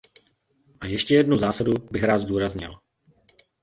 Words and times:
A 0.81 0.85
ještě 0.87 1.15
jednu 1.15 1.37
zásadu 1.37 1.71
bych 1.91 2.03
rád 2.03 2.17
zdůraznil. 2.19 2.75